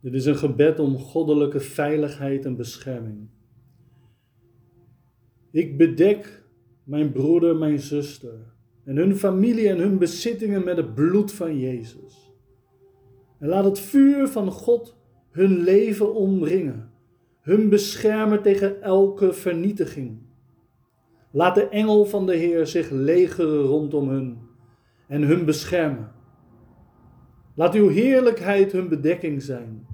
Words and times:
Dit 0.00 0.14
is 0.14 0.26
een 0.26 0.36
gebed 0.36 0.78
om 0.78 0.98
goddelijke 0.98 1.60
veiligheid 1.60 2.44
en 2.44 2.56
bescherming. 2.56 3.28
Ik 5.50 5.76
bedek 5.76 6.42
mijn 6.84 7.12
broeder, 7.12 7.56
mijn 7.56 7.80
zuster 7.80 8.52
en 8.84 8.96
hun 8.96 9.16
familie 9.16 9.68
en 9.68 9.78
hun 9.78 9.98
bezittingen 9.98 10.64
met 10.64 10.76
het 10.76 10.94
bloed 10.94 11.32
van 11.32 11.58
Jezus. 11.58 12.34
En 13.38 13.48
laat 13.48 13.64
het 13.64 13.78
vuur 13.78 14.28
van 14.28 14.50
God 14.50 14.96
hun 15.30 15.58
leven 15.58 16.14
omringen, 16.14 16.90
hun 17.40 17.68
beschermen 17.68 18.42
tegen 18.42 18.82
elke 18.82 19.32
vernietiging. 19.32 20.18
Laat 21.30 21.54
de 21.54 21.68
engel 21.68 22.04
van 22.04 22.26
de 22.26 22.36
Heer 22.36 22.66
zich 22.66 22.90
legeren 22.90 23.62
rondom 23.62 24.08
hun 24.08 24.38
en 25.08 25.22
hun 25.22 25.44
beschermen. 25.44 26.12
Laat 27.54 27.74
uw 27.74 27.88
heerlijkheid 27.88 28.72
hun 28.72 28.88
bedekking 28.88 29.42
zijn 29.42 29.86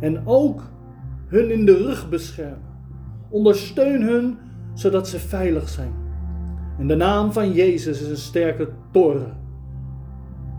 en 0.00 0.26
ook 0.26 0.62
hun 1.26 1.50
in 1.50 1.66
de 1.66 1.76
rug 1.76 2.08
beschermen. 2.08 2.72
Ondersteun 3.28 4.02
hun 4.02 4.38
zodat 4.74 5.08
ze 5.08 5.18
veilig 5.18 5.68
zijn. 5.68 5.92
In 6.78 6.88
de 6.88 6.96
naam 6.96 7.32
van 7.32 7.52
Jezus 7.52 8.02
is 8.02 8.08
een 8.08 8.16
sterke 8.16 8.68
toren. 8.92 9.36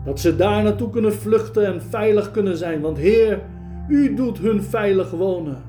Dat 0.04 0.20
ze 0.20 0.36
daar 0.36 0.62
naartoe 0.62 0.90
kunnen 0.90 1.12
vluchten 1.12 1.66
en 1.66 1.82
veilig 1.82 2.30
kunnen 2.30 2.56
zijn. 2.56 2.80
Want 2.80 2.98
Heer, 2.98 3.42
U 3.88 4.14
doet 4.14 4.38
hun 4.38 4.62
veilig 4.62 5.10
wonen. 5.10 5.62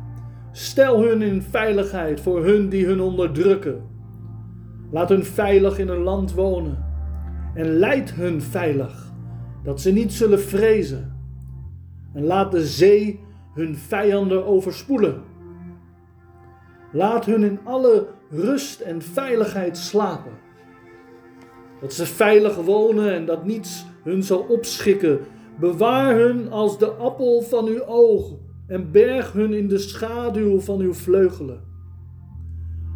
Stel 0.52 1.04
hun 1.04 1.22
in 1.22 1.42
veiligheid 1.42 2.22
voor 2.22 2.46
hun 2.46 2.70
die 2.70 2.86
hun 2.86 3.02
onderdrukken. 3.02 3.82
Laat 4.92 5.10
hun 5.10 5.24
veilig 5.24 5.80
in 5.80 5.88
een 5.88 6.04
land 6.04 6.34
wonen. 6.34 6.86
En 7.54 7.66
leid 7.66 8.14
hun 8.14 8.42
veilig, 8.42 9.12
dat 9.64 9.82
ze 9.82 9.92
niet 9.92 10.14
zullen 10.14 10.40
vrezen. 10.40 11.16
En 12.14 12.24
laat 12.24 12.52
de 12.52 12.66
zee 12.66 13.20
hun 13.58 13.76
vijanden 13.76 14.46
overspoelen. 14.46 15.22
Laat 16.92 17.26
hun 17.26 17.44
in 17.44 17.60
alle 17.64 18.08
rust 18.30 18.80
en 18.80 19.02
veiligheid 19.02 19.78
slapen. 19.78 20.32
Dat 21.82 21.94
ze 21.94 22.06
veilig 22.06 22.56
wonen 22.56 23.14
en 23.14 23.26
dat 23.26 23.46
niets 23.46 23.86
hun 24.04 24.24
zal 24.24 24.40
opschikken. 24.40 25.20
Bewaar 25.60 26.16
hun 26.16 26.52
als 26.52 26.80
de 26.80 26.90
appel 26.90 27.42
van 27.42 27.66
uw 27.68 27.86
oog 27.86 28.36
en 28.68 28.92
berg 28.92 29.32
hun 29.32 29.54
in 29.54 29.68
de 29.68 29.78
schaduw 29.78 30.60
van 30.60 30.80
uw 30.80 30.94
vleugelen. 30.94 31.64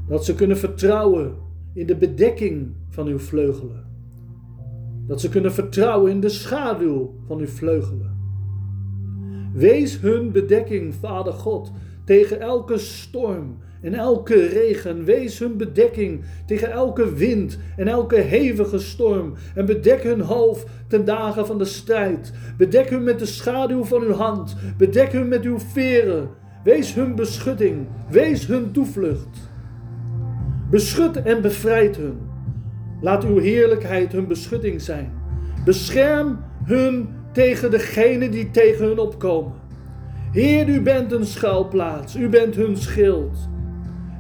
Dat 0.08 0.26
ze 0.26 0.36
kunnen 0.36 0.58
vertrouwen 0.58 1.36
in 1.74 1.88
de 1.88 1.96
bedekking 1.96 2.76
van 2.90 3.08
uw 3.08 3.20
vleugelen. 3.20 3.86
Dat 5.08 5.22
ze 5.22 5.30
kunnen 5.30 5.54
vertrouwen 5.54 6.12
in 6.12 6.20
de 6.20 6.30
schaduw 6.30 7.16
van 7.28 7.40
uw 7.40 7.48
vleugelen. 7.48 8.21
Wees 9.54 10.00
hun 10.00 10.32
bedekking, 10.32 10.94
Vader 10.94 11.34
God, 11.34 11.72
tegen 12.06 12.40
elke 12.40 12.78
storm 12.78 13.58
en 13.82 13.94
elke 13.94 14.48
regen. 14.48 15.04
Wees 15.04 15.40
hun 15.40 15.58
bedekking 15.58 16.24
tegen 16.46 16.72
elke 16.72 17.14
wind 17.14 17.58
en 17.78 17.88
elke 17.88 18.16
hevige 18.16 18.80
storm. 18.80 19.34
En 19.56 19.66
bedek 19.66 20.04
hun 20.04 20.22
hoofd 20.22 20.66
ten 20.88 21.06
dagen 21.06 21.46
van 21.46 21.58
de 21.58 21.66
strijd. 21.66 22.34
Bedek 22.58 22.90
hun 22.90 23.04
met 23.04 23.20
de 23.20 23.26
schaduw 23.26 23.84
van 23.84 24.02
uw 24.02 24.14
hand. 24.14 24.56
Bedek 24.78 25.12
hun 25.12 25.28
met 25.28 25.44
uw 25.44 25.60
veren. 25.60 26.30
Wees 26.64 26.94
hun 26.94 27.16
beschutting. 27.16 27.88
Wees 28.10 28.48
hun 28.48 28.72
toevlucht. 28.72 29.50
Beschut 30.70 31.22
en 31.22 31.42
bevrijd 31.42 31.98
hun. 31.98 32.18
Laat 33.02 33.26
uw 33.26 33.38
heerlijkheid 33.38 34.12
hun 34.12 34.28
beschutting 34.28 34.82
zijn. 34.82 35.12
Bescherm 35.66 36.40
hun 36.64 37.10
tegen 37.32 37.72
degene 37.72 38.30
die 38.30 38.52
tegen 38.52 38.86
hun 38.86 39.00
opkomen. 39.00 39.54
Heer, 40.32 40.70
u 40.70 40.82
bent 40.82 41.12
een 41.12 41.26
schuilplaats, 41.26 42.16
u 42.16 42.30
bent 42.30 42.56
hun 42.56 42.78
schild. 42.78 43.50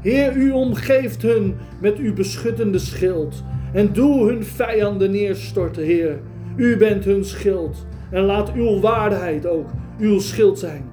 Heer, 0.01 0.35
u 0.35 0.51
omgeeft 0.51 1.21
hun 1.21 1.55
met 1.81 1.97
uw 1.97 2.13
beschuttende 2.13 2.79
schild. 2.79 3.43
En 3.73 3.93
doe 3.93 4.27
hun 4.27 4.43
vijanden 4.43 5.11
neerstorten, 5.11 5.83
Heer. 5.83 6.19
U 6.55 6.77
bent 6.77 7.05
hun 7.05 7.25
schild. 7.25 7.85
En 8.09 8.23
laat 8.23 8.53
uw 8.53 8.79
waarheid 8.79 9.45
ook 9.45 9.69
uw 9.99 10.19
schild 10.19 10.59
zijn. 10.59 10.89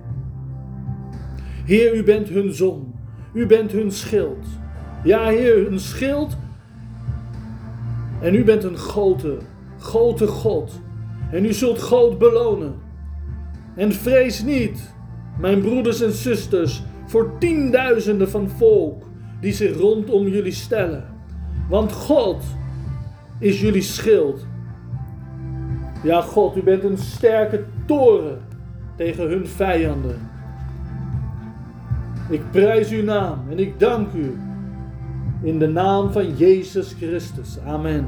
Heer, 1.64 1.94
u 1.94 2.02
bent 2.02 2.28
hun 2.28 2.52
zon. 2.52 2.94
U 3.32 3.46
bent 3.46 3.72
hun 3.72 3.92
schild. 3.92 4.46
Ja, 5.04 5.28
Heer, 5.28 5.64
hun 5.64 5.80
schild. 5.80 6.36
En 8.20 8.34
u 8.34 8.44
bent 8.44 8.64
een 8.64 8.76
grote, 8.76 9.36
grote 9.78 10.26
God. 10.26 10.80
En 11.30 11.44
u 11.44 11.52
zult 11.52 11.78
groot 11.78 12.18
belonen. 12.18 12.74
En 13.76 13.92
vrees 13.92 14.42
niet, 14.42 14.94
mijn 15.38 15.60
broeders 15.60 16.00
en 16.00 16.12
zusters, 16.12 16.82
voor 17.06 17.38
tienduizenden 17.38 18.30
van 18.30 18.48
volk 18.48 19.02
die 19.40 19.52
zich 19.52 19.76
rondom 19.76 20.28
jullie 20.28 20.52
stellen. 20.52 21.04
Want 21.68 21.92
God 21.92 22.42
is 23.38 23.60
jullie 23.60 23.82
schild. 23.82 24.46
Ja, 26.02 26.20
God, 26.20 26.56
u 26.56 26.62
bent 26.62 26.84
een 26.84 26.98
sterke 26.98 27.64
toren 27.86 28.38
tegen 28.96 29.28
hun 29.28 29.46
vijanden. 29.46 30.30
Ik 32.30 32.50
prijs 32.50 32.90
uw 32.90 33.04
naam 33.04 33.38
en 33.50 33.58
ik 33.58 33.80
dank 33.80 34.12
u 34.12 34.38
in 35.42 35.58
de 35.58 35.68
naam 35.68 36.12
van 36.12 36.36
Jezus 36.36 36.92
Christus. 36.92 37.58
Amen. 37.66 38.06